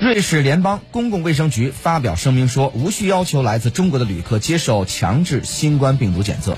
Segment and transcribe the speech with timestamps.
[0.00, 6.48] 瑞士联邦公共卫生局发表声明说无需要求来自中国的旅客接受强制新冠病毒检测。